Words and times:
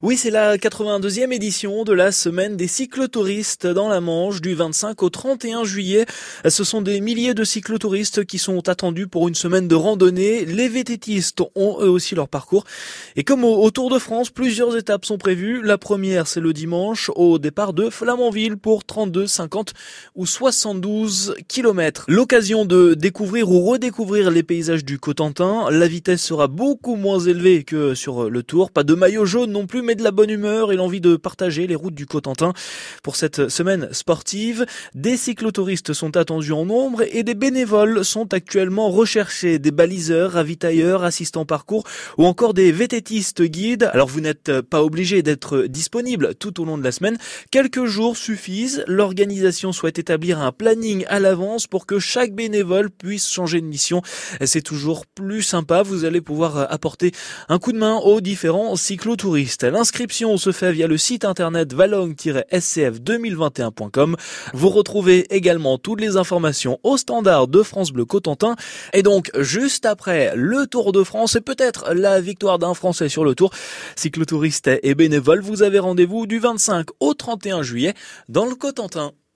Oui, 0.00 0.16
c'est 0.16 0.30
la 0.30 0.56
82e 0.56 1.32
édition 1.32 1.82
de 1.82 1.92
la 1.92 2.12
semaine 2.12 2.56
des 2.56 2.68
cyclotouristes 2.68 3.66
dans 3.66 3.88
la 3.88 4.00
Manche 4.00 4.40
du 4.40 4.54
25 4.54 5.02
au 5.02 5.10
31 5.10 5.64
juillet. 5.64 6.06
Ce 6.48 6.62
sont 6.62 6.82
des 6.82 7.00
milliers 7.00 7.34
de 7.34 7.42
cyclotouristes 7.42 8.24
qui 8.24 8.38
sont 8.38 8.68
attendus 8.68 9.08
pour 9.08 9.26
une 9.26 9.34
semaine 9.34 9.66
de 9.66 9.74
randonnée. 9.74 10.44
Les 10.44 10.68
vététistes 10.68 11.40
ont 11.56 11.78
eux 11.80 11.90
aussi 11.90 12.14
leur 12.14 12.28
parcours. 12.28 12.62
Et 13.16 13.24
comme 13.24 13.42
au, 13.42 13.68
Tour 13.72 13.90
de 13.90 13.98
France, 13.98 14.30
plusieurs 14.30 14.76
étapes 14.76 15.04
sont 15.04 15.18
prévues. 15.18 15.62
La 15.64 15.78
première, 15.78 16.28
c'est 16.28 16.38
le 16.38 16.52
dimanche 16.52 17.10
au 17.16 17.40
départ 17.40 17.72
de 17.72 17.90
Flamanville 17.90 18.56
pour 18.56 18.84
32, 18.84 19.26
50 19.26 19.74
ou 20.14 20.26
72 20.26 21.34
kilomètres. 21.48 22.04
L'occasion 22.06 22.64
de 22.64 22.94
découvrir 22.94 23.50
ou 23.50 23.64
redécouvrir 23.64 24.30
les 24.30 24.44
paysages 24.44 24.84
du 24.84 25.00
Cotentin. 25.00 25.68
La 25.72 25.88
vitesse 25.88 26.22
sera 26.22 26.46
beaucoup 26.46 26.94
moins 26.94 27.18
élevée 27.18 27.64
que 27.64 27.96
sur 27.96 28.30
le 28.30 28.44
Tour. 28.44 28.70
Pas 28.70 28.84
de 28.84 28.94
maillot 28.94 29.26
jaune 29.26 29.50
non 29.50 29.66
plus 29.66 29.87
mais 29.88 29.94
de 29.94 30.04
la 30.04 30.10
bonne 30.10 30.28
humeur 30.28 30.70
et 30.70 30.76
l'envie 30.76 31.00
de 31.00 31.16
partager 31.16 31.66
les 31.66 31.74
routes 31.74 31.94
du 31.94 32.04
Cotentin. 32.04 32.52
Pour 33.02 33.16
cette 33.16 33.48
semaine 33.48 33.88
sportive, 33.92 34.66
des 34.94 35.16
cyclotouristes 35.16 35.94
sont 35.94 36.18
attendus 36.18 36.52
en 36.52 36.66
nombre 36.66 37.04
et 37.10 37.22
des 37.22 37.34
bénévoles 37.34 38.04
sont 38.04 38.34
actuellement 38.34 38.90
recherchés, 38.90 39.58
des 39.58 39.70
baliseurs, 39.70 40.32
ravitailleurs, 40.32 41.04
assistants 41.04 41.46
parcours 41.46 41.84
ou 42.18 42.26
encore 42.26 42.52
des 42.52 42.70
vététistes 42.70 43.42
guides. 43.42 43.88
Alors 43.94 44.08
vous 44.08 44.20
n'êtes 44.20 44.60
pas 44.60 44.84
obligé 44.84 45.22
d'être 45.22 45.62
disponible 45.62 46.34
tout 46.34 46.60
au 46.60 46.66
long 46.66 46.76
de 46.76 46.84
la 46.84 46.92
semaine, 46.92 47.16
quelques 47.50 47.86
jours 47.86 48.18
suffisent. 48.18 48.84
L'organisation 48.88 49.72
souhaite 49.72 49.98
établir 49.98 50.38
un 50.38 50.52
planning 50.52 51.06
à 51.08 51.18
l'avance 51.18 51.66
pour 51.66 51.86
que 51.86 51.98
chaque 51.98 52.34
bénévole 52.34 52.90
puisse 52.90 53.26
changer 53.26 53.62
de 53.62 53.66
mission. 53.66 54.02
C'est 54.44 54.60
toujours 54.60 55.06
plus 55.06 55.42
sympa, 55.42 55.80
vous 55.82 56.04
allez 56.04 56.20
pouvoir 56.20 56.70
apporter 56.70 57.12
un 57.48 57.58
coup 57.58 57.72
de 57.72 57.78
main 57.78 57.96
aux 57.96 58.20
différents 58.20 58.76
cyclotouristes. 58.76 59.64
L'inscription 59.78 60.36
se 60.38 60.50
fait 60.50 60.72
via 60.72 60.88
le 60.88 60.98
site 60.98 61.24
internet 61.24 61.72
valong-scf2021.com. 61.72 64.16
Vous 64.52 64.70
retrouvez 64.70 65.32
également 65.32 65.78
toutes 65.78 66.00
les 66.00 66.16
informations 66.16 66.80
au 66.82 66.96
standard 66.96 67.46
de 67.46 67.62
France 67.62 67.92
Bleu 67.92 68.04
Cotentin. 68.04 68.56
Et 68.92 69.04
donc, 69.04 69.30
juste 69.38 69.86
après 69.86 70.32
le 70.34 70.66
Tour 70.66 70.90
de 70.90 71.04
France 71.04 71.36
et 71.36 71.40
peut-être 71.40 71.94
la 71.94 72.20
victoire 72.20 72.58
d'un 72.58 72.74
Français 72.74 73.08
sur 73.08 73.24
le 73.24 73.36
Tour, 73.36 73.52
cyclotouristes 73.94 74.68
et 74.82 74.96
bénévoles, 74.96 75.42
vous 75.42 75.62
avez 75.62 75.78
rendez-vous 75.78 76.26
du 76.26 76.40
25 76.40 76.88
au 76.98 77.14
31 77.14 77.62
juillet 77.62 77.94
dans 78.28 78.46
le 78.46 78.56
Cotentin. 78.56 79.12